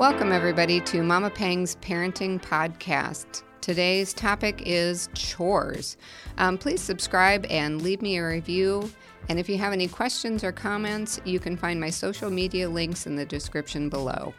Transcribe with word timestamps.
Welcome, 0.00 0.32
everybody, 0.32 0.80
to 0.80 1.02
Mama 1.02 1.28
Pang's 1.28 1.76
Parenting 1.76 2.40
Podcast. 2.40 3.42
Today's 3.60 4.14
topic 4.14 4.62
is 4.64 5.10
chores. 5.12 5.98
Um, 6.38 6.56
please 6.56 6.80
subscribe 6.80 7.44
and 7.50 7.82
leave 7.82 8.00
me 8.00 8.16
a 8.16 8.26
review. 8.26 8.90
And 9.28 9.38
if 9.38 9.46
you 9.46 9.58
have 9.58 9.74
any 9.74 9.88
questions 9.88 10.42
or 10.42 10.52
comments, 10.52 11.20
you 11.26 11.38
can 11.38 11.54
find 11.54 11.78
my 11.78 11.90
social 11.90 12.30
media 12.30 12.66
links 12.66 13.04
in 13.06 13.14
the 13.14 13.26
description 13.26 13.90
below. 13.90 14.32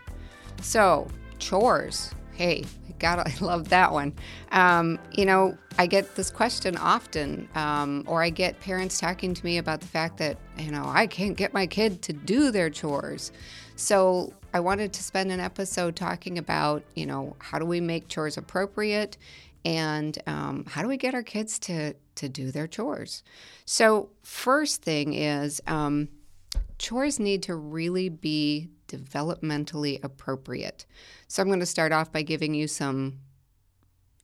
So, 0.63 1.07
chores. 1.37 2.09
Hey, 2.31 2.63
God, 2.97 3.19
I 3.27 3.31
love 3.39 3.69
that 3.69 3.93
one. 3.93 4.13
Um, 4.51 4.97
you 5.11 5.27
know, 5.27 5.55
I 5.77 5.85
get 5.85 6.15
this 6.15 6.31
question 6.31 6.75
often, 6.75 7.47
um, 7.53 8.03
or 8.07 8.23
I 8.23 8.31
get 8.31 8.59
parents 8.61 8.99
talking 8.99 9.35
to 9.35 9.45
me 9.45 9.59
about 9.59 9.81
the 9.81 9.87
fact 9.87 10.17
that, 10.17 10.39
you 10.57 10.71
know, 10.71 10.85
I 10.87 11.05
can't 11.05 11.37
get 11.37 11.53
my 11.53 11.67
kid 11.67 12.01
to 12.01 12.13
do 12.13 12.49
their 12.49 12.71
chores. 12.71 13.31
So 13.75 14.33
I 14.53 14.59
wanted 14.59 14.93
to 14.93 15.03
spend 15.03 15.31
an 15.31 15.39
episode 15.39 15.95
talking 15.95 16.37
about, 16.37 16.83
you 16.95 17.05
know, 17.05 17.35
how 17.39 17.59
do 17.59 17.65
we 17.65 17.79
make 17.79 18.07
chores 18.07 18.37
appropriate 18.37 19.17
and 19.63 20.17
um, 20.27 20.65
how 20.67 20.81
do 20.81 20.87
we 20.87 20.97
get 20.97 21.13
our 21.13 21.23
kids 21.23 21.59
to, 21.59 21.93
to 22.15 22.29
do 22.29 22.51
their 22.51 22.67
chores? 22.67 23.23
So, 23.65 24.09
first 24.23 24.81
thing 24.81 25.13
is 25.13 25.61
um, 25.67 26.09
chores 26.77 27.19
need 27.19 27.43
to 27.43 27.55
really 27.55 28.09
be 28.09 28.69
developmentally 28.87 30.03
appropriate. 30.03 30.85
So 31.27 31.41
I'm 31.41 31.47
going 31.47 31.59
to 31.59 31.65
start 31.65 31.91
off 31.91 32.11
by 32.11 32.23
giving 32.23 32.53
you 32.53 32.67
some 32.67 33.19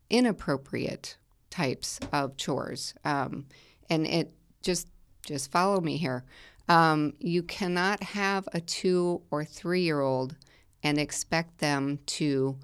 inappropriate 0.10 1.18
types 1.50 2.00
of 2.12 2.36
chores, 2.38 2.94
um, 3.06 3.46
and 3.90 4.06
it 4.06 4.34
just 4.62 4.88
just 5.26 5.52
follow 5.52 5.80
me 5.82 5.98
here. 5.98 6.24
Um, 6.70 7.14
you 7.20 7.44
cannot 7.44 8.04
have 8.04 8.48
a 8.54 8.60
two 8.60 9.22
or 9.32 9.46
three 9.46 9.82
year 9.82 10.02
old 10.02 10.36
and 10.84 10.98
expect 10.98 11.60
them 11.60 12.00
to 12.06 12.58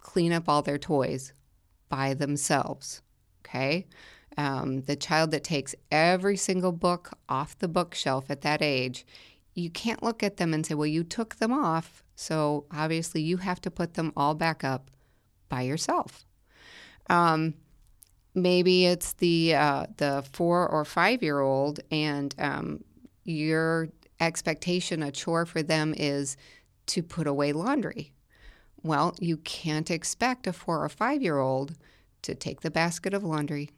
clean 0.00 0.32
up 0.32 0.48
all 0.48 0.62
their 0.62 0.78
toys 0.78 1.32
by 1.88 2.14
themselves. 2.14 3.02
Okay. 3.44 3.86
Um, 4.36 4.82
the 4.82 4.96
child 4.96 5.30
that 5.30 5.44
takes 5.44 5.76
every 5.92 6.36
single 6.36 6.72
book 6.72 7.16
off 7.28 7.56
the 7.58 7.68
bookshelf 7.68 8.30
at 8.30 8.40
that 8.40 8.60
age 8.60 9.06
you 9.54 9.70
can't 9.70 10.02
look 10.02 10.22
at 10.22 10.36
them 10.36 10.52
and 10.52 10.66
say, 10.66 10.74
well, 10.74 10.86
you 10.86 11.04
took 11.04 11.36
them 11.36 11.52
off. 11.52 12.04
So 12.16 12.66
obviously 12.70 13.22
you 13.22 13.38
have 13.38 13.60
to 13.62 13.70
put 13.70 13.94
them 13.94 14.12
all 14.16 14.34
back 14.34 14.64
up 14.64 14.90
by 15.48 15.62
yourself. 15.62 16.26
Um, 17.08 17.54
maybe 18.34 18.86
it's 18.86 19.12
the 19.14 19.54
uh, 19.54 19.86
the 19.96 20.24
four 20.32 20.68
or 20.68 20.84
five 20.84 21.22
year 21.22 21.40
old, 21.40 21.80
and 21.90 22.34
um, 22.38 22.84
your 23.24 23.88
expectation, 24.20 25.02
a 25.02 25.10
chore 25.10 25.46
for 25.46 25.62
them 25.62 25.94
is 25.96 26.36
to 26.86 27.02
put 27.02 27.26
away 27.26 27.52
laundry. 27.52 28.12
Well, 28.82 29.14
you 29.18 29.38
can't 29.38 29.90
expect 29.90 30.46
a 30.46 30.52
four 30.52 30.84
or 30.84 30.88
five 30.88 31.22
year 31.22 31.38
old 31.38 31.74
to 32.22 32.34
take 32.34 32.60
the 32.60 32.70
basket 32.70 33.14
of 33.14 33.24
laundry, 33.24 33.70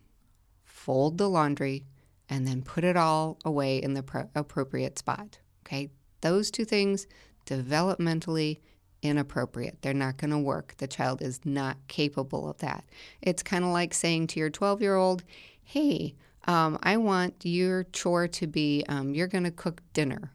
fold 0.64 1.19
the 1.19 1.28
laundry, 1.28 1.84
and 2.28 2.47
then 2.47 2.62
put 2.62 2.84
it 2.84 2.97
all 2.97 3.39
away 3.44 3.78
in 3.78 3.94
the 3.94 4.02
pro- 4.02 4.28
appropriate 4.34 4.98
spot. 4.98 5.39
Okay, 5.64 5.91
those 6.20 6.50
two 6.50 6.64
things 6.64 7.06
developmentally 7.47 8.58
inappropriate. 9.02 9.83
They're 9.83 9.94
not 9.94 10.17
going 10.17 10.30
to 10.30 10.39
work. 10.39 10.74
The 10.78 10.89
child 10.89 11.22
is 11.22 11.41
not 11.44 11.77
capable 11.89 12.48
of 12.48 12.58
that. 12.58 12.84
It's 13.22 13.42
kind 13.42 13.64
of 13.64 13.70
like 13.70 13.94
saying 13.94 14.28
to 14.28 14.41
your 14.41 14.50
12 14.50 14.83
year 14.83 14.97
old, 14.97 15.22
hey, 15.62 16.14
um, 16.47 16.78
I 16.83 16.97
want 16.97 17.34
your 17.42 17.84
chore 17.84 18.28
to 18.28 18.47
be 18.47 18.84
um, 18.89 19.14
you're 19.14 19.27
going 19.27 19.44
to 19.44 19.50
cook 19.50 19.83
dinner. 19.92 20.33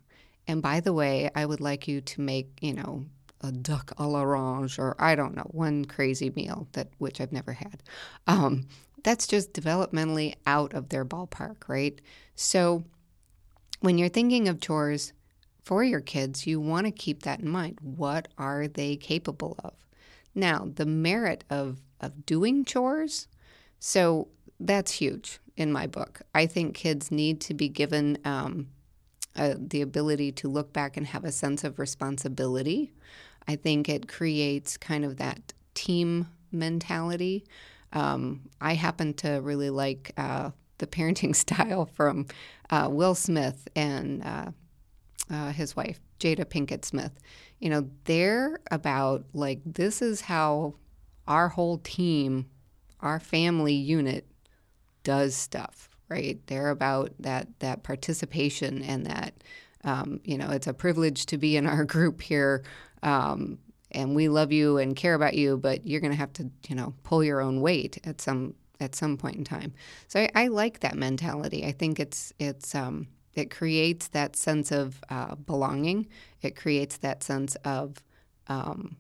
And 0.48 0.62
by 0.62 0.80
the 0.80 0.94
way, 0.94 1.30
I 1.36 1.46
would 1.46 1.62
like 1.62 1.88
you 1.88 2.02
to 2.02 2.22
make, 2.22 2.50
you 2.62 2.74
know, 2.74 3.06
a 3.42 3.52
duck 3.52 3.94
à 3.98 4.08
l'orange 4.08 4.78
or 4.78 4.96
I 5.00 5.16
don't 5.16 5.36
know, 5.36 5.48
one 5.52 5.86
crazy 5.86 6.32
meal 6.36 6.68
that 6.74 6.90
which 6.98 7.22
I've 7.22 7.32
never 7.32 7.54
had. 7.54 7.82
Um, 8.28 8.68
that's 9.04 9.26
just 9.26 9.54
developmentally 9.54 10.36
out 10.46 10.74
of 10.74 10.90
their 10.90 11.06
ballpark, 11.06 11.68
right? 11.68 12.00
So 12.36 12.84
when 13.80 13.98
you're 13.98 14.10
thinking 14.10 14.48
of 14.48 14.62
chores, 14.62 15.14
for 15.64 15.84
your 15.84 16.02
kids, 16.02 16.48
you 16.48 16.60
want 16.60 16.88
to 16.88 16.92
keep 16.92 17.24
that 17.24 17.40
in 17.40 17.48
mind. 17.48 17.78
What 17.82 18.28
are 18.38 18.68
they 18.68 18.96
capable 18.96 19.56
of? 19.64 19.74
Now, 20.34 20.68
the 20.76 20.86
merit 20.86 21.44
of, 21.50 21.82
of 22.00 22.26
doing 22.26 22.66
chores, 22.66 23.28
so 23.80 24.28
that's 24.60 24.94
huge 24.94 25.40
in 25.62 25.72
my 25.72 25.88
book. 25.88 26.22
I 26.36 26.46
think 26.46 26.76
kids 26.76 27.12
need 27.12 27.40
to 27.42 27.54
be 27.54 27.70
given 27.70 28.18
um, 28.26 28.68
the 29.36 29.82
ability 29.82 30.32
to 30.34 30.50
look 30.50 30.74
back 30.74 30.98
and 30.98 31.08
have 31.08 31.24
a 31.24 31.32
sense 31.32 31.64
of 31.64 31.80
responsibility. 31.80 32.92
I 33.48 33.56
think 33.56 33.88
it 33.88 34.08
creates 34.08 34.78
kind 34.78 35.06
of 35.06 35.18
that 35.18 35.54
team 35.74 36.28
mentality. 36.52 37.46
Um, 37.94 38.42
I 38.60 38.74
happen 38.74 39.14
to 39.16 39.40
really 39.42 39.70
like 39.70 40.12
uh, 40.18 40.52
the 40.80 40.88
parenting 40.88 41.36
style 41.46 41.86
from 41.86 42.28
uh, 42.70 42.88
Will 42.92 43.16
Smith 43.16 43.68
and 43.76 44.24
uh, 44.24 44.52
uh, 45.30 45.52
his 45.52 45.76
wife, 45.76 46.00
Jada 46.20 46.46
Pinkett 46.46 46.86
Smith, 46.86 47.14
you 47.60 47.70
know, 47.70 47.90
they're 48.06 48.60
about 48.70 49.26
like, 49.34 49.62
this 49.66 50.02
is 50.02 50.22
how 50.22 50.76
our 51.28 51.50
whole 51.50 51.78
team, 51.78 52.48
our 53.00 53.20
family 53.20 53.74
unit 53.74 54.26
does 55.04 55.36
stuff, 55.36 55.90
right? 56.10 56.40
They're 56.48 56.70
about 56.70 57.14
that, 57.20 57.48
that 57.60 57.84
participation 57.84 58.84
and 58.84 59.06
that, 59.06 59.34
um, 59.84 60.20
you 60.24 60.38
know, 60.38 60.50
it's 60.50 60.68
a 60.68 60.74
privilege 60.74 61.26
to 61.28 61.38
be 61.38 61.58
in 61.58 61.68
our 61.68 61.84
group 61.96 62.22
here. 62.22 62.64
Um, 63.04 63.60
and 63.92 64.16
we 64.16 64.30
love 64.30 64.52
you 64.52 64.78
and 64.78 64.96
care 64.96 65.16
about 65.16 65.34
you, 65.34 65.58
but 65.58 65.86
you're 65.86 66.02
going 66.02 66.14
to 66.14 66.18
have 66.18 66.34
to, 66.34 66.50
you 66.68 66.76
know, 66.76 66.94
pull 67.04 67.24
your 67.24 67.42
own 67.42 67.62
weight 67.62 67.98
at 68.06 68.22
some 68.22 68.56
at 68.80 68.96
some 68.96 69.16
point 69.16 69.36
in 69.36 69.44
time. 69.44 69.74
So 70.08 70.22
I, 70.22 70.30
I 70.34 70.48
like 70.48 70.80
that 70.80 70.96
mentality. 70.96 71.66
I 71.66 71.72
think 71.72 72.00
it's 72.00 72.34
it's 72.40 72.74
um, 72.74 73.08
it 73.34 73.52
creates 73.52 74.08
that 74.10 74.36
sense 74.36 74.72
of 74.72 75.02
uh, 75.10 75.36
belonging. 75.36 76.08
It 76.42 76.56
creates 76.56 76.98
that 76.98 77.24
sense 77.24 77.56
of 77.64 78.02
um, 78.48 78.98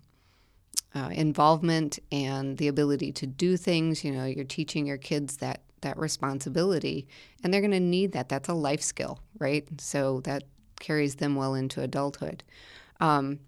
uh, 0.95 1.09
involvement 1.11 2.00
and 2.11 2.57
the 2.57 2.67
ability 2.67 3.11
to 3.13 3.28
do 3.28 3.57
things. 3.57 4.03
You 4.03 4.11
know, 4.11 4.25
you're 4.25 4.45
teaching 4.45 4.85
your 4.85 4.97
kids 4.97 5.38
that 5.38 5.61
that 5.81 5.97
responsibility, 5.97 7.07
and 7.43 7.53
they're 7.53 7.61
going 7.61 7.71
to 7.71 7.79
need 7.79 8.11
that. 8.13 8.29
That's 8.29 8.49
a 8.49 8.53
life 8.53 8.81
skill, 8.81 9.19
right? 9.39 9.67
So 9.79 10.21
that 10.21 10.43
carries 10.79 11.15
them 11.15 11.35
well 11.35 11.53
into 11.53 11.81
adulthood. 11.81 12.43
Um, 12.99 13.39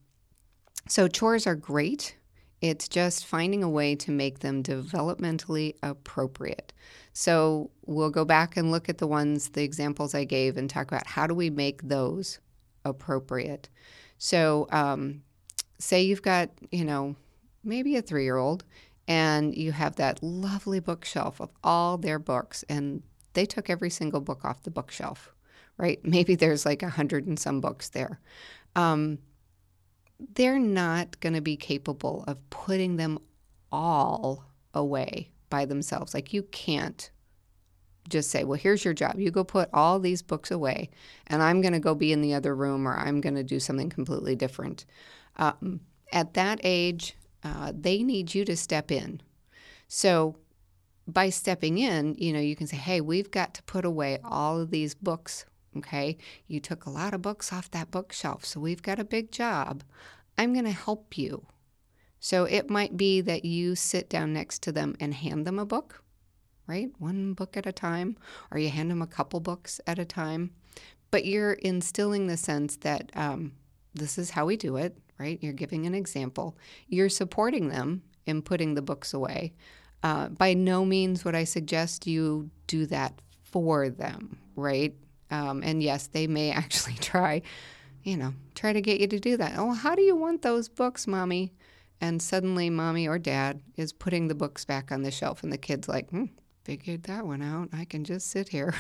so 0.87 1.07
chores 1.07 1.47
are 1.47 1.55
great. 1.55 2.17
It's 2.61 2.87
just 2.87 3.25
finding 3.25 3.63
a 3.63 3.69
way 3.69 3.95
to 3.95 4.11
make 4.11 4.39
them 4.39 4.63
developmentally 4.63 5.75
appropriate. 5.83 6.71
So 7.11 7.71
we'll 7.85 8.09
go 8.09 8.25
back 8.25 8.55
and 8.57 8.71
look 8.71 8.89
at 8.89 8.97
the 8.97 9.07
ones, 9.07 9.49
the 9.49 9.63
examples 9.63 10.15
I 10.15 10.23
gave, 10.23 10.57
and 10.57 10.69
talk 10.69 10.87
about 10.87 11.05
how 11.05 11.27
do 11.27 11.35
we 11.35 11.49
make 11.49 11.81
those 11.83 12.39
appropriate. 12.85 13.69
So, 14.17 14.67
um, 14.71 15.23
say 15.79 16.03
you've 16.03 16.21
got, 16.21 16.49
you 16.71 16.85
know, 16.85 17.15
maybe 17.63 17.97
a 17.97 18.01
three 18.01 18.23
year 18.23 18.37
old, 18.37 18.63
and 19.07 19.55
you 19.55 19.71
have 19.71 19.95
that 19.97 20.21
lovely 20.23 20.79
bookshelf 20.79 21.41
of 21.41 21.49
all 21.63 21.97
their 21.97 22.19
books, 22.19 22.63
and 22.69 23.03
they 23.33 23.45
took 23.45 23.69
every 23.69 23.89
single 23.89 24.21
book 24.21 24.45
off 24.45 24.63
the 24.63 24.71
bookshelf, 24.71 25.33
right? 25.77 25.99
Maybe 26.03 26.35
there's 26.35 26.65
like 26.65 26.83
a 26.83 26.89
hundred 26.89 27.27
and 27.27 27.39
some 27.39 27.61
books 27.61 27.89
there. 27.89 28.19
Um, 28.75 29.19
they're 30.35 30.59
not 30.59 31.19
going 31.19 31.33
to 31.33 31.41
be 31.41 31.57
capable 31.57 32.23
of 32.27 32.49
putting 32.49 32.95
them 32.95 33.19
all 33.71 34.45
away 34.73 35.31
by 35.49 35.65
themselves. 35.65 36.13
Like 36.13 36.33
you 36.33 36.43
can't 36.43 37.09
just 38.09 38.29
say, 38.29 38.43
well, 38.43 38.59
here's 38.59 38.83
your 38.83 38.93
job. 38.93 39.19
You 39.19 39.31
go 39.31 39.43
put 39.43 39.69
all 39.73 39.99
these 39.99 40.21
books 40.21 40.51
away, 40.51 40.89
and 41.27 41.41
I'm 41.41 41.61
going 41.61 41.73
to 41.73 41.79
go 41.79 41.95
be 41.95 42.11
in 42.11 42.21
the 42.21 42.33
other 42.33 42.55
room 42.55 42.87
or 42.87 42.95
I'm 42.95 43.21
going 43.21 43.35
to 43.35 43.43
do 43.43 43.59
something 43.59 43.89
completely 43.89 44.35
different. 44.35 44.85
Um, 45.37 45.81
at 46.11 46.33
that 46.35 46.59
age, 46.63 47.15
uh, 47.43 47.71
they 47.75 48.03
need 48.03 48.33
you 48.33 48.45
to 48.45 48.55
step 48.55 48.91
in. 48.91 49.21
So 49.87 50.37
by 51.07 51.29
stepping 51.29 51.77
in, 51.77 52.15
you 52.17 52.33
know, 52.33 52.39
you 52.39 52.55
can 52.55 52.67
say, 52.67 52.77
hey, 52.77 53.01
we've 53.01 53.31
got 53.31 53.53
to 53.55 53.63
put 53.63 53.85
away 53.85 54.19
all 54.23 54.59
of 54.59 54.71
these 54.71 54.95
books 54.95 55.45
Okay, 55.77 56.17
you 56.47 56.59
took 56.59 56.85
a 56.85 56.89
lot 56.89 57.13
of 57.13 57.21
books 57.21 57.51
off 57.51 57.71
that 57.71 57.91
bookshelf, 57.91 58.45
so 58.45 58.59
we've 58.59 58.81
got 58.81 58.99
a 58.99 59.05
big 59.05 59.31
job. 59.31 59.83
I'm 60.37 60.53
going 60.53 60.65
to 60.65 60.71
help 60.71 61.17
you. 61.17 61.47
So 62.19 62.45
it 62.45 62.69
might 62.69 62.95
be 62.95 63.21
that 63.21 63.43
you 63.43 63.75
sit 63.75 64.09
down 64.09 64.33
next 64.33 64.61
to 64.63 64.71
them 64.71 64.95
and 64.99 65.13
hand 65.13 65.45
them 65.45 65.59
a 65.59 65.65
book, 65.65 66.03
right? 66.67 66.89
One 66.99 67.33
book 67.33 67.57
at 67.57 67.65
a 67.65 67.71
time, 67.71 68.17
or 68.51 68.59
you 68.59 68.69
hand 68.69 68.91
them 68.91 69.01
a 69.01 69.07
couple 69.07 69.39
books 69.39 69.81
at 69.87 69.99
a 69.99 70.05
time. 70.05 70.51
But 71.11 71.25
you're 71.25 71.53
instilling 71.53 72.27
the 72.27 72.37
sense 72.37 72.77
that 72.77 73.11
um, 73.15 73.53
this 73.93 74.17
is 74.17 74.31
how 74.31 74.45
we 74.45 74.57
do 74.57 74.77
it, 74.77 74.97
right? 75.17 75.39
You're 75.41 75.53
giving 75.53 75.85
an 75.85 75.93
example. 75.93 76.57
You're 76.87 77.09
supporting 77.09 77.69
them 77.69 78.03
in 78.25 78.41
putting 78.41 78.73
the 78.73 78.81
books 78.81 79.13
away. 79.13 79.53
Uh, 80.01 80.29
by 80.29 80.53
no 80.53 80.83
means 80.83 81.23
would 81.23 81.35
I 81.35 81.45
suggest 81.45 82.07
you 82.07 82.49
do 82.67 82.85
that 82.87 83.21
for 83.43 83.89
them, 83.89 84.37
right? 84.55 84.93
Um, 85.31 85.63
and 85.63 85.81
yes, 85.81 86.07
they 86.07 86.27
may 86.27 86.51
actually 86.51 86.95
try 86.95 87.41
you 88.03 88.17
know, 88.17 88.33
try 88.53 88.73
to 88.73 88.81
get 88.81 88.99
you 88.99 89.07
to 89.07 89.19
do 89.19 89.37
that. 89.37 89.53
Oh, 89.57 89.71
how 89.71 89.95
do 89.95 90.01
you 90.01 90.15
want 90.15 90.41
those 90.41 90.69
books, 90.69 91.07
mommy? 91.07 91.53
And 92.01 92.21
suddenly, 92.21 92.69
mommy 92.69 93.07
or 93.07 93.17
dad 93.17 93.61
is 93.77 93.93
putting 93.93 94.27
the 94.27 94.35
books 94.35 94.65
back 94.65 94.91
on 94.91 95.03
the 95.03 95.11
shelf, 95.11 95.41
and 95.41 95.51
the 95.51 95.57
kid's 95.57 95.87
like, 95.87 96.09
hmm, 96.09 96.25
figured 96.65 97.03
that 97.03 97.25
one 97.25 97.41
out. 97.41 97.69
I 97.71 97.85
can 97.85 98.03
just 98.03 98.29
sit 98.29 98.49
here. 98.49 98.75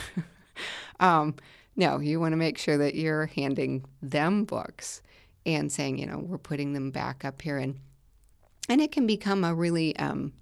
um, 0.99 1.35
no, 1.75 1.99
you 1.99 2.19
want 2.19 2.33
to 2.33 2.37
make 2.37 2.57
sure 2.57 2.77
that 2.77 2.95
you're 2.95 3.27
handing 3.27 3.85
them 4.01 4.43
books 4.43 5.01
and 5.45 5.71
saying, 5.71 5.97
you 5.97 6.05
know, 6.05 6.19
we're 6.19 6.37
putting 6.37 6.73
them 6.73 6.91
back 6.91 7.25
up 7.25 7.41
here. 7.41 7.57
And, 7.57 7.79
and 8.69 8.81
it 8.81 8.91
can 8.91 9.05
become 9.05 9.43
a 9.43 9.53
really 9.53 9.95
um, 9.97 10.33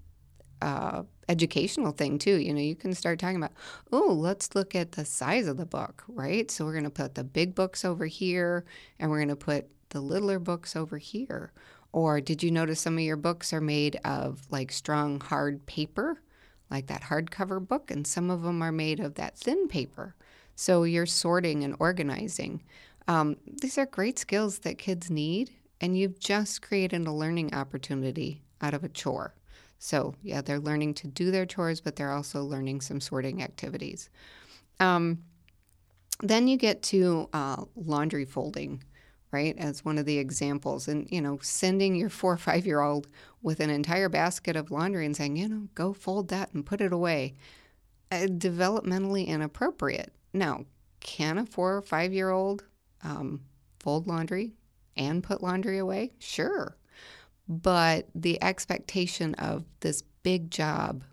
uh, 0.61 1.03
educational 1.27 1.91
thing 1.91 2.19
too. 2.19 2.35
You 2.35 2.53
know, 2.53 2.61
you 2.61 2.75
can 2.75 2.93
start 2.93 3.19
talking 3.19 3.37
about, 3.37 3.53
oh, 3.91 4.13
let's 4.13 4.53
look 4.53 4.75
at 4.75 4.93
the 4.93 5.05
size 5.05 5.47
of 5.47 5.57
the 5.57 5.65
book, 5.65 6.03
right? 6.07 6.51
So 6.51 6.65
we're 6.65 6.73
going 6.73 6.83
to 6.83 6.89
put 6.89 7.15
the 7.15 7.23
big 7.23 7.55
books 7.55 7.83
over 7.83 8.05
here 8.05 8.65
and 8.99 9.09
we're 9.09 9.17
going 9.17 9.29
to 9.29 9.35
put 9.35 9.67
the 9.89 10.01
littler 10.01 10.39
books 10.39 10.75
over 10.75 10.97
here. 10.97 11.51
Or 11.93 12.21
did 12.21 12.41
you 12.41 12.51
notice 12.51 12.79
some 12.79 12.97
of 12.97 13.03
your 13.03 13.17
books 13.17 13.51
are 13.53 13.61
made 13.61 13.97
of 14.05 14.41
like 14.49 14.71
strong 14.71 15.19
hard 15.19 15.65
paper, 15.65 16.21
like 16.69 16.87
that 16.87 17.03
hardcover 17.03 17.65
book, 17.65 17.91
and 17.91 18.07
some 18.07 18.29
of 18.29 18.43
them 18.43 18.61
are 18.61 18.71
made 18.71 18.99
of 18.99 19.15
that 19.15 19.37
thin 19.37 19.67
paper. 19.67 20.15
So 20.55 20.83
you're 20.83 21.05
sorting 21.05 21.63
and 21.63 21.75
organizing. 21.79 22.63
Um, 23.11 23.35
these 23.61 23.77
are 23.77 23.85
great 23.85 24.17
skills 24.17 24.59
that 24.59 24.77
kids 24.77 25.11
need, 25.11 25.51
and 25.81 25.97
you've 25.97 26.17
just 26.17 26.61
created 26.61 27.05
a 27.05 27.11
learning 27.11 27.53
opportunity 27.53 28.41
out 28.61 28.73
of 28.73 28.85
a 28.85 28.89
chore. 28.89 29.35
So, 29.79 30.15
yeah, 30.23 30.39
they're 30.39 30.61
learning 30.61 30.93
to 30.93 31.07
do 31.07 31.29
their 31.29 31.45
chores, 31.45 31.81
but 31.81 31.97
they're 31.97 32.13
also 32.13 32.41
learning 32.41 32.79
some 32.79 33.01
sorting 33.01 33.43
activities. 33.43 34.09
Um, 34.79 35.23
then 36.21 36.47
you 36.47 36.55
get 36.55 36.83
to 36.83 37.27
uh, 37.33 37.65
laundry 37.75 38.23
folding, 38.23 38.81
right, 39.31 39.57
as 39.57 39.83
one 39.83 39.97
of 39.97 40.05
the 40.05 40.17
examples. 40.17 40.87
And, 40.87 41.05
you 41.11 41.19
know, 41.19 41.37
sending 41.41 41.95
your 41.95 42.09
four 42.09 42.31
or 42.31 42.37
five 42.37 42.65
year 42.65 42.79
old 42.79 43.09
with 43.41 43.59
an 43.59 43.69
entire 43.69 44.07
basket 44.07 44.55
of 44.55 44.71
laundry 44.71 45.05
and 45.05 45.17
saying, 45.17 45.35
you 45.35 45.49
know, 45.49 45.67
go 45.75 45.91
fold 45.91 46.29
that 46.29 46.53
and 46.53 46.65
put 46.65 46.79
it 46.79 46.93
away, 46.93 47.33
uh, 48.09 48.27
developmentally 48.27 49.27
inappropriate. 49.27 50.13
Now, 50.31 50.63
can 51.01 51.37
a 51.39 51.45
four 51.45 51.75
or 51.75 51.81
five 51.81 52.13
year 52.13 52.29
old 52.29 52.63
um, 53.03 53.41
fold 53.79 54.07
laundry 54.07 54.53
and 54.95 55.23
put 55.23 55.41
laundry 55.43 55.77
away? 55.77 56.13
Sure. 56.19 56.77
But 57.47 58.07
the 58.15 58.41
expectation 58.43 59.33
of 59.35 59.65
this 59.79 60.03
big 60.23 60.51
job 60.51 61.03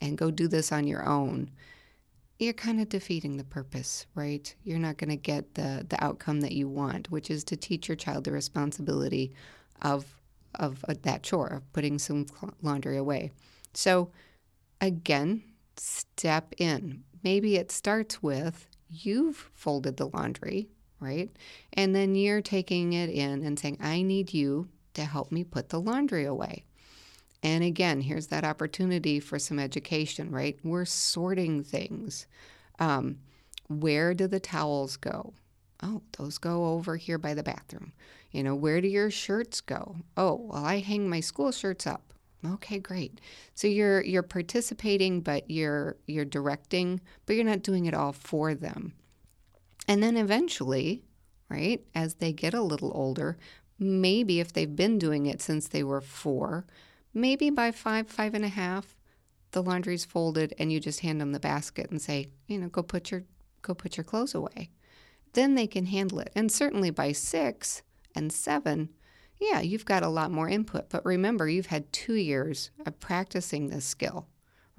and 0.00 0.18
go 0.18 0.30
do 0.30 0.48
this 0.48 0.72
on 0.72 0.86
your 0.86 1.06
own, 1.06 1.50
you're 2.38 2.52
kind 2.52 2.80
of 2.80 2.88
defeating 2.88 3.36
the 3.36 3.44
purpose, 3.44 4.06
right? 4.14 4.54
You're 4.62 4.78
not 4.78 4.98
going 4.98 5.10
to 5.10 5.16
get 5.16 5.54
the, 5.54 5.86
the 5.88 6.02
outcome 6.04 6.40
that 6.42 6.52
you 6.52 6.68
want, 6.68 7.10
which 7.10 7.30
is 7.30 7.44
to 7.44 7.56
teach 7.56 7.88
your 7.88 7.96
child 7.96 8.24
the 8.24 8.32
responsibility 8.32 9.32
of 9.82 10.04
of 10.58 10.84
uh, 10.88 10.94
that 11.02 11.22
chore 11.22 11.48
of 11.48 11.72
putting 11.72 11.98
some 11.98 12.26
laundry 12.62 12.96
away. 12.96 13.30
So 13.74 14.10
again, 14.80 15.42
step 15.76 16.54
in. 16.58 17.04
Maybe 17.22 17.56
it 17.56 17.70
starts 17.70 18.22
with 18.22 18.68
you've 18.88 19.50
folded 19.54 19.96
the 19.96 20.08
laundry, 20.08 20.68
right? 21.00 21.30
And 21.72 21.94
then 21.94 22.14
you're 22.14 22.40
taking 22.40 22.92
it 22.92 23.10
in 23.10 23.42
and 23.44 23.58
saying, 23.58 23.78
I 23.80 24.02
need 24.02 24.32
you 24.32 24.68
to 24.94 25.04
help 25.04 25.30
me 25.30 25.44
put 25.44 25.68
the 25.68 25.80
laundry 25.80 26.24
away. 26.24 26.64
And 27.42 27.62
again, 27.62 28.00
here's 28.00 28.28
that 28.28 28.44
opportunity 28.44 29.20
for 29.20 29.38
some 29.38 29.58
education, 29.58 30.30
right? 30.30 30.58
We're 30.64 30.84
sorting 30.84 31.62
things. 31.62 32.26
Um, 32.78 33.18
where 33.68 34.14
do 34.14 34.26
the 34.26 34.40
towels 34.40 34.96
go? 34.96 35.34
Oh, 35.82 36.02
those 36.16 36.38
go 36.38 36.66
over 36.72 36.96
here 36.96 37.18
by 37.18 37.34
the 37.34 37.42
bathroom. 37.42 37.92
You 38.30 38.42
know, 38.42 38.54
where 38.54 38.80
do 38.80 38.88
your 38.88 39.10
shirts 39.10 39.60
go? 39.60 39.96
Oh, 40.16 40.46
well, 40.50 40.64
I 40.64 40.78
hang 40.78 41.08
my 41.08 41.20
school 41.20 41.52
shirts 41.52 41.86
up. 41.86 42.12
Okay, 42.44 42.78
great. 42.78 43.20
So 43.54 43.66
you're 43.66 44.02
you're 44.02 44.22
participating, 44.22 45.20
but 45.20 45.50
you're 45.50 45.96
you're 46.06 46.24
directing, 46.24 47.00
but 47.24 47.34
you're 47.34 47.44
not 47.44 47.62
doing 47.62 47.86
it 47.86 47.94
all 47.94 48.12
for 48.12 48.54
them. 48.54 48.92
And 49.88 50.02
then 50.02 50.16
eventually, 50.16 51.04
right, 51.48 51.84
as 51.94 52.14
they 52.14 52.32
get 52.32 52.54
a 52.54 52.62
little 52.62 52.92
older, 52.94 53.36
maybe 53.78 54.40
if 54.40 54.52
they've 54.52 54.74
been 54.74 54.98
doing 54.98 55.26
it 55.26 55.40
since 55.40 55.68
they 55.68 55.82
were 55.82 56.00
four, 56.00 56.66
maybe 57.14 57.50
by 57.50 57.70
five, 57.70 58.08
five 58.08 58.34
and 58.34 58.44
a 58.44 58.48
half, 58.48 58.96
the 59.52 59.62
laundry's 59.62 60.04
folded 60.04 60.54
and 60.58 60.72
you 60.72 60.80
just 60.80 61.00
hand 61.00 61.20
them 61.20 61.32
the 61.32 61.40
basket 61.40 61.90
and 61.90 62.00
say, 62.00 62.28
you 62.46 62.58
know, 62.58 62.68
go 62.68 62.82
put 62.82 63.10
your 63.10 63.24
go 63.62 63.74
put 63.74 63.96
your 63.96 64.04
clothes 64.04 64.34
away. 64.34 64.70
Then 65.32 65.54
they 65.54 65.66
can 65.66 65.86
handle 65.86 66.20
it. 66.20 66.30
And 66.34 66.50
certainly 66.50 66.90
by 66.90 67.12
six 67.12 67.82
and 68.14 68.32
seven, 68.32 68.90
yeah, 69.40 69.60
you've 69.60 69.84
got 69.84 70.02
a 70.02 70.08
lot 70.08 70.30
more 70.30 70.48
input. 70.48 70.88
But 70.88 71.04
remember, 71.04 71.48
you've 71.48 71.66
had 71.66 71.92
two 71.92 72.14
years 72.14 72.70
of 72.86 73.00
practicing 73.00 73.68
this 73.68 73.84
skill, 73.84 74.28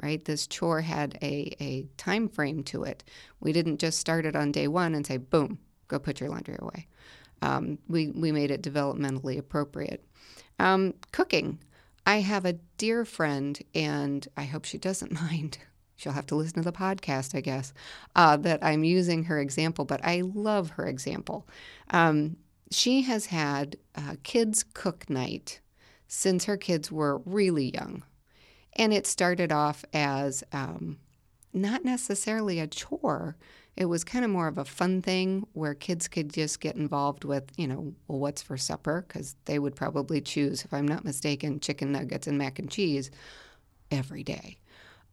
right? 0.02 0.24
This 0.24 0.48
chore 0.48 0.82
had 0.82 1.18
a, 1.22 1.56
a 1.60 1.86
time 1.98 2.30
frame 2.30 2.64
to 2.66 2.84
it. 2.84 3.04
We 3.40 3.52
didn't 3.52 3.80
just 3.80 4.00
start 4.00 4.26
it 4.26 4.36
on 4.36 4.52
day 4.52 4.68
one 4.68 4.96
and 4.96 5.06
say, 5.06 5.18
boom, 5.18 5.60
go 5.88 6.00
put 6.00 6.20
your 6.20 6.30
laundry 6.30 6.58
away. 6.60 6.88
Um, 7.42 7.80
we, 7.88 8.08
we 8.12 8.32
made 8.32 8.52
it 8.52 8.62
developmentally 8.62 9.38
appropriate. 9.38 10.04
Um, 10.60 10.94
cooking. 11.12 11.60
I 12.06 12.22
have 12.22 12.46
a 12.46 12.54
dear 12.78 13.06
friend, 13.06 13.60
and 13.76 14.28
I 14.38 14.44
hope 14.44 14.66
she 14.66 14.78
doesn't 14.78 15.12
mind. 15.22 15.58
She'll 15.98 16.14
have 16.14 16.28
to 16.28 16.36
listen 16.36 16.58
to 16.58 16.62
the 16.62 16.72
podcast, 16.72 17.36
I 17.36 17.42
guess, 17.42 17.74
uh, 18.16 18.38
that 18.38 18.64
I'm 18.64 18.84
using 18.84 19.24
her 19.26 19.40
example, 19.40 19.84
but 19.84 20.00
I 20.04 20.22
love 20.22 20.72
her 20.72 20.86
example. 20.86 21.48
Um, 21.90 22.38
she 22.70 23.02
has 23.04 23.28
had 23.28 23.78
uh, 23.96 24.16
kids' 24.24 24.64
cook 24.74 25.10
night 25.10 25.60
since 26.08 26.46
her 26.46 26.58
kids 26.58 26.92
were 26.92 27.18
really 27.26 27.72
young. 27.74 28.04
And 28.78 28.94
it 28.94 29.08
started 29.08 29.52
off 29.52 29.84
as 29.94 30.44
um, 30.54 31.00
not 31.52 31.84
necessarily 31.84 32.60
a 32.60 32.68
chore. 32.68 33.36
It 33.76 33.86
was 33.86 34.04
kind 34.04 34.24
of 34.24 34.32
more 34.32 34.48
of 34.48 34.58
a 34.58 34.66
fun 34.66 35.02
thing 35.02 35.46
where 35.54 35.76
kids 35.76 36.08
could 36.08 36.34
just 36.34 36.60
get 36.60 36.76
involved 36.76 37.24
with, 37.24 37.52
you 37.58 37.68
know, 37.68 37.94
well, 38.08 38.20
what's 38.20 38.42
for 38.42 38.58
supper? 38.58 39.06
Because 39.08 39.36
they 39.46 39.60
would 39.60 39.76
probably 39.76 40.22
choose, 40.22 40.64
if 40.64 40.74
I'm 40.74 40.88
not 40.88 41.04
mistaken, 41.04 41.60
chicken 41.60 41.92
nuggets 41.92 42.28
and 42.28 42.38
mac 42.38 42.60
and 42.60 42.70
cheese 42.70 43.12
every 43.92 44.24
day. 44.24 44.58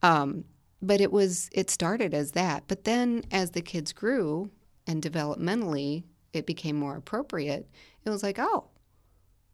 Um, 0.02 0.44
but 0.80 1.00
it 1.00 1.12
was, 1.12 1.48
it 1.52 1.70
started 1.70 2.14
as 2.14 2.32
that. 2.32 2.64
But 2.68 2.84
then 2.84 3.24
as 3.30 3.50
the 3.50 3.62
kids 3.62 3.92
grew 3.92 4.50
and 4.86 5.02
developmentally, 5.02 6.04
it 6.32 6.46
became 6.46 6.76
more 6.76 6.96
appropriate, 6.96 7.68
it 8.04 8.10
was 8.10 8.22
like, 8.22 8.38
oh, 8.38 8.64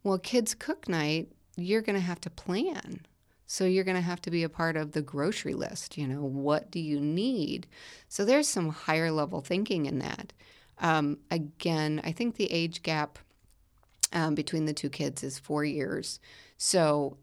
well, 0.03 0.19
kids' 0.19 0.55
cook 0.55 0.89
night, 0.89 1.29
you're 1.57 1.83
going 1.83 1.95
to 1.95 2.01
have 2.01 2.21
to 2.23 2.31
plan. 2.31 3.01
So 3.51 3.65
you're 3.65 3.83
going 3.83 3.97
to 3.97 4.01
have 4.01 4.23
to 4.23 4.31
be 4.31 4.45
a 4.45 4.49
part 4.49 4.77
of 4.77 4.93
the 4.93 5.03
grocery 5.03 5.55
list. 5.55 5.99
You 5.99 6.07
know, 6.07 6.23
what 6.23 6.71
do 6.71 6.79
you 6.79 7.01
need? 7.01 7.67
So 8.09 8.25
there's 8.25 8.47
some 8.47 8.69
higher 8.69 9.11
level 9.11 9.41
thinking 9.41 9.87
in 9.87 9.99
that. 9.99 10.33
Um, 10.79 11.19
again, 11.33 12.01
I 12.05 12.13
think 12.13 12.37
the 12.37 12.53
age 12.53 12.85
gap 12.85 13.19
um, 14.13 14.37
between 14.37 14.67
the 14.67 14.73
two 14.73 14.89
kids 14.89 15.25
is 15.25 15.37
four 15.37 15.65
years. 15.65 16.21
So 16.59 17.17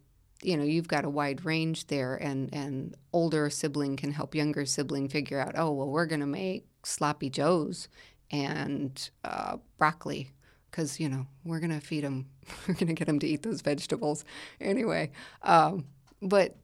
you 0.44 0.58
know 0.58 0.66
you've 0.66 0.90
got 0.90 1.06
a 1.06 1.10
wide 1.10 1.46
range 1.46 1.88
there 1.88 2.16
and 2.16 2.54
and 2.54 2.94
older 3.12 3.50
sibling 3.50 3.96
can 3.96 4.12
help 4.12 4.36
younger 4.36 4.68
sibling 4.68 5.10
figure 5.10 5.40
out 5.40 5.54
oh 5.58 5.72
well 5.72 5.88
we're 5.88 6.06
going 6.06 6.20
to 6.20 6.28
make 6.28 6.68
sloppy 6.84 7.28
joes 7.28 7.88
and 8.30 9.10
uh, 9.24 9.58
broccoli 9.80 10.30
because 10.70 11.00
you 11.00 11.10
know 11.10 11.26
we're 11.44 11.60
gonna 11.60 11.82
feed 11.82 12.04
them 12.04 12.28
we're 12.68 12.76
gonna 12.76 12.94
get 12.94 13.06
them 13.06 13.18
to 13.18 13.26
eat 13.26 13.42
those 13.42 13.62
vegetables 13.62 14.24
anyway 14.62 15.10
um, 15.42 15.86
but 16.22 16.56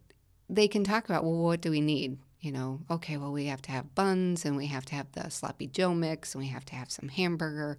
they 0.49 0.67
can 0.67 0.83
talk 0.83 1.05
about 1.05 1.23
well 1.23 1.37
what 1.37 1.61
do 1.61 1.71
we 1.71 1.81
need? 1.81 2.17
You 2.41 2.51
know 2.51 2.81
okay 2.91 3.17
well 3.17 3.31
we 3.31 3.45
have 3.45 3.61
to 3.63 3.71
have 3.71 3.95
buns 3.95 4.45
and 4.45 4.57
we 4.57 4.67
have 4.67 4.85
to 4.87 4.95
have 4.95 5.11
the 5.13 5.29
sloppy 5.29 5.67
joe 5.67 5.93
mix 5.93 6.35
and 6.35 6.43
we 6.43 6.49
have 6.49 6.65
to 6.65 6.75
have 6.75 6.91
some 6.91 7.09
hamburger. 7.09 7.77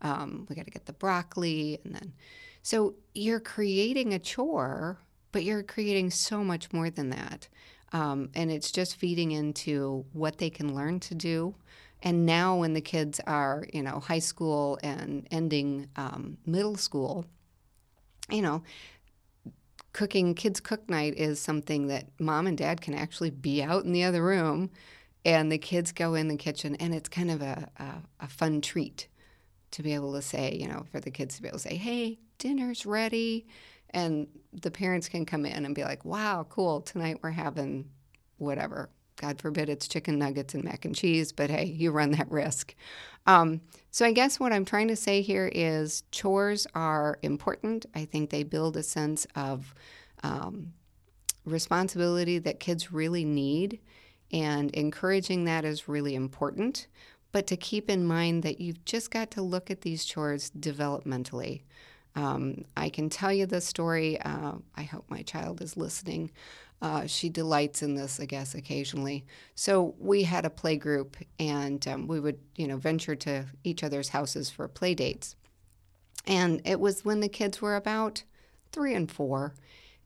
Um, 0.00 0.46
we 0.48 0.56
got 0.56 0.64
to 0.64 0.70
get 0.70 0.86
the 0.86 0.92
broccoli 0.92 1.80
and 1.84 1.94
then 1.94 2.12
so 2.62 2.94
you're 3.14 3.40
creating 3.40 4.14
a 4.14 4.18
chore 4.18 4.98
but 5.36 5.44
you're 5.44 5.62
creating 5.62 6.10
so 6.10 6.42
much 6.42 6.72
more 6.72 6.88
than 6.88 7.10
that. 7.10 7.46
Um, 7.92 8.30
and 8.34 8.50
it's 8.50 8.72
just 8.72 8.96
feeding 8.96 9.32
into 9.32 10.06
what 10.14 10.38
they 10.38 10.48
can 10.48 10.74
learn 10.74 10.98
to 11.00 11.14
do. 11.14 11.54
And 12.02 12.24
now, 12.24 12.56
when 12.56 12.72
the 12.72 12.80
kids 12.80 13.20
are, 13.26 13.66
you 13.70 13.82
know, 13.82 14.00
high 14.00 14.20
school 14.20 14.78
and 14.82 15.28
ending 15.30 15.90
um, 15.96 16.38
middle 16.46 16.76
school, 16.76 17.26
you 18.30 18.40
know, 18.40 18.62
cooking 19.96 20.34
kids 20.34 20.60
cook 20.60 20.90
night 20.90 21.14
is 21.16 21.40
something 21.40 21.86
that 21.86 22.04
mom 22.20 22.46
and 22.46 22.58
dad 22.58 22.82
can 22.82 22.92
actually 22.92 23.30
be 23.30 23.62
out 23.62 23.82
in 23.82 23.92
the 23.92 24.04
other 24.04 24.22
room, 24.22 24.68
and 25.24 25.50
the 25.50 25.56
kids 25.56 25.90
go 25.90 26.14
in 26.14 26.28
the 26.28 26.36
kitchen, 26.36 26.76
and 26.76 26.94
it's 26.94 27.08
kind 27.08 27.30
of 27.30 27.40
a, 27.40 27.70
a, 27.78 27.94
a 28.20 28.28
fun 28.28 28.60
treat 28.60 29.08
to 29.70 29.82
be 29.82 29.94
able 29.94 30.12
to 30.12 30.20
say, 30.20 30.54
you 30.60 30.68
know, 30.68 30.84
for 30.92 31.00
the 31.00 31.10
kids 31.10 31.36
to 31.36 31.42
be 31.42 31.48
able 31.48 31.56
to 31.56 31.66
say, 31.66 31.76
"Hey, 31.76 32.18
dinner's 32.36 32.84
ready," 32.84 33.46
and 33.88 34.28
the 34.52 34.70
parents 34.70 35.08
can 35.08 35.24
come 35.24 35.46
in 35.46 35.64
and 35.64 35.74
be 35.74 35.82
like, 35.82 36.04
"Wow, 36.04 36.46
cool! 36.50 36.82
Tonight 36.82 37.20
we're 37.22 37.30
having 37.30 37.88
whatever 38.36 38.90
God 39.16 39.40
forbid 39.40 39.68
it's 39.68 39.88
chicken 39.88 40.18
nuggets 40.18 40.54
and 40.54 40.64
mac 40.64 40.84
and 40.84 40.94
cheese, 40.94 41.32
but 41.32 41.50
hey, 41.50 41.64
you 41.64 41.90
run 41.90 42.12
that 42.12 42.30
risk. 42.30 42.74
Um, 43.26 43.60
so 43.90 44.04
I 44.04 44.12
guess 44.12 44.38
what 44.38 44.52
I'm 44.52 44.64
trying 44.64 44.88
to 44.88 44.96
say 44.96 45.22
here 45.22 45.50
is 45.52 46.02
chores 46.12 46.66
are 46.74 47.18
important. 47.22 47.86
I 47.94 48.04
think 48.04 48.30
they 48.30 48.42
build 48.42 48.76
a 48.76 48.82
sense 48.82 49.26
of 49.34 49.74
um, 50.22 50.72
responsibility 51.44 52.38
that 52.38 52.60
kids 52.60 52.92
really 52.92 53.24
need, 53.24 53.80
and 54.32 54.70
encouraging 54.72 55.44
that 55.44 55.64
is 55.64 55.88
really 55.88 56.14
important. 56.14 56.86
But 57.32 57.46
to 57.48 57.56
keep 57.56 57.90
in 57.90 58.04
mind 58.04 58.42
that 58.42 58.60
you've 58.60 58.84
just 58.84 59.10
got 59.10 59.30
to 59.32 59.42
look 59.42 59.70
at 59.70 59.82
these 59.82 60.04
chores 60.04 60.50
developmentally. 60.58 61.62
Um, 62.14 62.64
I 62.76 62.88
can 62.88 63.10
tell 63.10 63.32
you 63.32 63.44
the 63.44 63.60
story. 63.60 64.18
Uh, 64.20 64.52
I 64.74 64.84
hope 64.84 65.04
my 65.10 65.22
child 65.22 65.60
is 65.60 65.76
listening. 65.76 66.30
Uh, 66.82 67.06
she 67.06 67.28
delights 67.28 67.82
in 67.82 67.94
this, 67.94 68.20
I 68.20 68.26
guess, 68.26 68.54
occasionally. 68.54 69.24
So 69.54 69.94
we 69.98 70.24
had 70.24 70.44
a 70.44 70.50
play 70.50 70.76
group, 70.76 71.16
and 71.38 71.86
um, 71.88 72.06
we 72.06 72.20
would, 72.20 72.38
you 72.56 72.68
know, 72.68 72.76
venture 72.76 73.16
to 73.16 73.46
each 73.64 73.82
other's 73.82 74.10
houses 74.10 74.50
for 74.50 74.68
play 74.68 74.94
dates. 74.94 75.36
And 76.26 76.60
it 76.64 76.78
was 76.78 77.04
when 77.04 77.20
the 77.20 77.28
kids 77.28 77.62
were 77.62 77.76
about 77.76 78.24
three 78.72 78.94
and 78.94 79.10
four, 79.10 79.54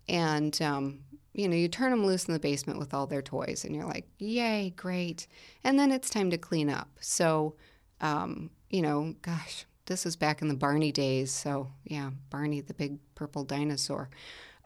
and 0.08 0.60
um, 0.62 1.00
you 1.32 1.48
know, 1.48 1.56
you 1.56 1.68
turn 1.68 1.90
them 1.90 2.04
loose 2.04 2.26
in 2.26 2.34
the 2.34 2.40
basement 2.40 2.78
with 2.78 2.92
all 2.94 3.06
their 3.06 3.22
toys, 3.22 3.64
and 3.64 3.74
you're 3.74 3.86
like, 3.86 4.06
"Yay, 4.18 4.72
great!" 4.76 5.26
And 5.64 5.78
then 5.78 5.90
it's 5.90 6.10
time 6.10 6.30
to 6.30 6.38
clean 6.38 6.68
up. 6.68 6.88
So, 7.00 7.54
um, 8.00 8.50
you 8.68 8.82
know, 8.82 9.14
gosh, 9.22 9.64
this 9.86 10.06
is 10.06 10.14
back 10.16 10.40
in 10.40 10.48
the 10.48 10.54
Barney 10.54 10.92
days. 10.92 11.32
So 11.32 11.68
yeah, 11.84 12.10
Barney 12.30 12.60
the 12.60 12.74
big 12.74 12.98
purple 13.14 13.44
dinosaur. 13.44 14.08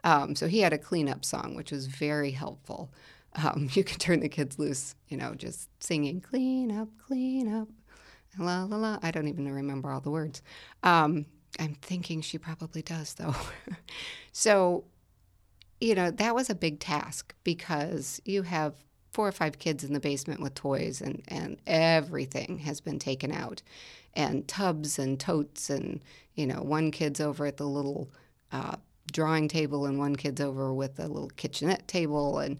Um, 0.05 0.35
so 0.35 0.47
he 0.47 0.59
had 0.59 0.71
a 0.71 0.77
cleanup 0.77 1.25
song, 1.25 1.55
which 1.55 1.71
was 1.71 1.87
very 1.87 2.31
helpful. 2.31 2.93
Um, 3.33 3.69
you 3.73 3.83
could 3.83 3.99
turn 3.99 4.21
the 4.21 4.29
kids 4.29 4.57
loose, 4.57 4.95
you 5.09 5.17
know, 5.17 5.35
just 5.35 5.69
singing 5.83 6.21
"Clean 6.21 6.71
up, 6.71 6.87
clean 7.05 7.53
up," 7.53 7.67
la 8.39 8.63
la 8.63 8.77
la. 8.77 8.99
I 9.01 9.11
don't 9.11 9.27
even 9.27 9.51
remember 9.51 9.91
all 9.91 9.99
the 9.99 10.11
words. 10.11 10.41
Um, 10.83 11.25
I'm 11.59 11.75
thinking 11.81 12.21
she 12.21 12.37
probably 12.37 12.81
does, 12.81 13.15
though. 13.15 13.35
so, 14.31 14.85
you 15.81 15.95
know, 15.95 16.11
that 16.11 16.35
was 16.35 16.49
a 16.49 16.55
big 16.55 16.79
task 16.79 17.33
because 17.43 18.21
you 18.25 18.43
have 18.43 18.75
four 19.11 19.27
or 19.27 19.31
five 19.31 19.57
kids 19.57 19.83
in 19.83 19.93
the 19.93 19.99
basement 19.99 20.39
with 20.39 20.53
toys, 20.53 21.01
and 21.01 21.23
and 21.27 21.57
everything 21.65 22.59
has 22.59 22.79
been 22.79 22.99
taken 22.99 23.31
out, 23.31 23.63
and 24.13 24.47
tubs 24.47 24.99
and 24.99 25.19
totes, 25.19 25.69
and 25.71 26.03
you 26.35 26.45
know, 26.45 26.61
one 26.61 26.91
kid's 26.91 27.19
over 27.19 27.47
at 27.47 27.57
the 27.57 27.67
little. 27.67 28.11
Uh, 28.51 28.75
drawing 29.11 29.47
table 29.47 29.85
and 29.85 29.99
one 29.99 30.15
kid's 30.15 30.41
over 30.41 30.73
with 30.73 30.99
a 30.99 31.07
little 31.07 31.29
kitchenette 31.37 31.87
table 31.87 32.39
and 32.39 32.57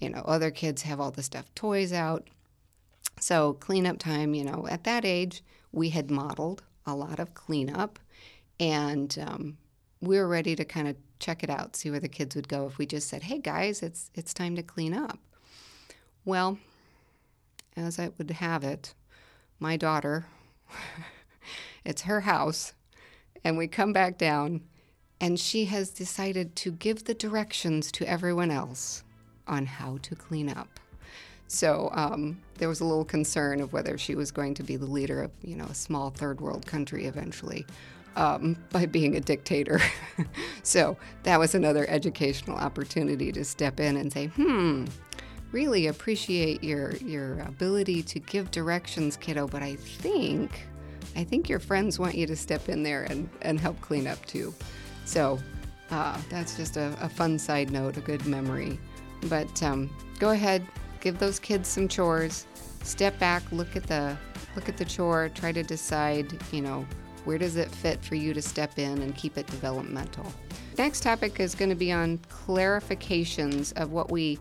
you 0.00 0.08
know 0.08 0.22
other 0.26 0.50
kids 0.50 0.82
have 0.82 1.00
all 1.00 1.10
the 1.10 1.22
stuffed 1.22 1.54
toys 1.56 1.92
out. 1.92 2.28
So 3.20 3.54
cleanup 3.54 3.98
time 3.98 4.34
you 4.34 4.44
know 4.44 4.66
at 4.68 4.84
that 4.84 5.04
age 5.04 5.42
we 5.72 5.90
had 5.90 6.10
modeled 6.10 6.62
a 6.86 6.94
lot 6.94 7.18
of 7.18 7.34
cleanup 7.34 7.98
and 8.58 9.16
um, 9.20 9.58
we 10.00 10.18
were 10.18 10.28
ready 10.28 10.56
to 10.56 10.64
kind 10.64 10.88
of 10.88 10.96
check 11.18 11.42
it 11.42 11.50
out 11.50 11.74
see 11.74 11.90
where 11.90 12.00
the 12.00 12.08
kids 12.08 12.36
would 12.36 12.48
go 12.48 12.66
if 12.66 12.78
we 12.78 12.86
just 12.86 13.08
said 13.08 13.24
hey 13.24 13.38
guys 13.38 13.82
it's 13.82 14.10
it's 14.14 14.32
time 14.32 14.54
to 14.56 14.62
clean 14.62 14.94
up. 14.94 15.18
Well 16.24 16.58
as 17.78 17.98
i 17.98 18.10
would 18.18 18.30
have 18.30 18.64
it 18.64 18.94
my 19.58 19.76
daughter 19.76 20.26
it's 21.84 22.02
her 22.02 22.22
house 22.22 22.72
and 23.44 23.56
we 23.56 23.68
come 23.68 23.92
back 23.92 24.18
down 24.18 24.60
and 25.20 25.38
she 25.38 25.64
has 25.66 25.90
decided 25.90 26.54
to 26.56 26.72
give 26.72 27.04
the 27.04 27.14
directions 27.14 27.90
to 27.92 28.08
everyone 28.08 28.50
else 28.50 29.02
on 29.46 29.66
how 29.66 29.98
to 30.02 30.14
clean 30.14 30.48
up. 30.48 30.68
So 31.48 31.88
um, 31.92 32.38
there 32.58 32.68
was 32.68 32.80
a 32.80 32.84
little 32.84 33.04
concern 33.04 33.60
of 33.60 33.72
whether 33.72 33.96
she 33.96 34.14
was 34.14 34.30
going 34.30 34.54
to 34.54 34.62
be 34.62 34.76
the 34.76 34.86
leader 34.86 35.22
of, 35.22 35.30
you 35.42 35.56
know, 35.56 35.64
a 35.64 35.74
small 35.74 36.10
third 36.10 36.40
world 36.40 36.66
country 36.66 37.06
eventually 37.06 37.66
um, 38.16 38.56
by 38.70 38.86
being 38.86 39.16
a 39.16 39.20
dictator. 39.20 39.80
so 40.62 40.96
that 41.22 41.38
was 41.38 41.54
another 41.54 41.88
educational 41.88 42.56
opportunity 42.56 43.32
to 43.32 43.44
step 43.44 43.80
in 43.80 43.96
and 43.96 44.12
say, 44.12 44.26
hmm, 44.26 44.84
really 45.50 45.86
appreciate 45.86 46.62
your 46.62 46.94
your 46.96 47.40
ability 47.40 48.02
to 48.02 48.18
give 48.20 48.50
directions, 48.50 49.16
kiddo, 49.16 49.48
but 49.48 49.62
I 49.62 49.76
think 49.76 50.68
I 51.16 51.24
think 51.24 51.48
your 51.48 51.58
friends 51.58 51.98
want 51.98 52.14
you 52.14 52.26
to 52.26 52.36
step 52.36 52.68
in 52.68 52.82
there 52.82 53.04
and, 53.04 53.28
and 53.42 53.58
help 53.58 53.80
clean 53.80 54.06
up 54.06 54.24
too. 54.26 54.54
So 55.08 55.38
uh, 55.90 56.20
that's 56.28 56.54
just 56.54 56.76
a, 56.76 56.94
a, 57.00 57.08
fun 57.08 57.38
side 57.38 57.70
note, 57.70 57.96
a 57.96 58.02
good 58.02 58.26
memory. 58.26 58.78
But 59.22 59.62
um, 59.62 59.88
go 60.18 60.30
ahead, 60.32 60.66
give 61.00 61.18
those 61.18 61.38
kids 61.38 61.66
some 61.66 61.88
chores. 61.88 62.46
Step 62.82 63.18
back, 63.18 63.42
look 63.50 63.74
at 63.74 63.84
the 63.84 64.18
look 64.54 64.68
at 64.68 64.76
the 64.76 64.84
chore, 64.84 65.30
try 65.34 65.50
to 65.50 65.62
decide, 65.62 66.38
you 66.52 66.60
know, 66.60 66.86
where 67.24 67.38
does 67.38 67.56
it 67.56 67.70
fit 67.70 68.04
for 68.04 68.16
you 68.16 68.34
to 68.34 68.42
step 68.42 68.78
in 68.78 69.00
and 69.00 69.16
keep 69.16 69.38
it 69.38 69.46
developmental. 69.46 70.30
Next 70.76 71.02
topic 71.02 71.40
is 71.40 71.54
going 71.54 71.70
to 71.70 71.74
be 71.74 71.90
on 71.90 72.18
clarifications 72.28 73.72
of 73.80 73.92
what 73.92 74.10
we 74.10 74.38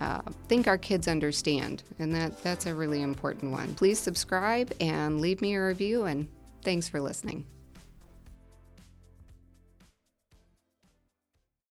uh, 0.00 0.20
think 0.48 0.66
our 0.66 0.78
kids 0.78 1.06
understand, 1.06 1.84
and 2.00 2.12
that 2.12 2.42
that's 2.42 2.66
a 2.66 2.74
really 2.74 3.02
important 3.02 3.52
one. 3.52 3.72
Please 3.76 4.00
subscribe 4.00 4.72
and 4.80 5.20
leave 5.20 5.40
me 5.40 5.54
a 5.54 5.64
review, 5.64 6.06
and 6.06 6.26
thanks 6.64 6.88
for 6.88 7.00
listening. 7.00 7.46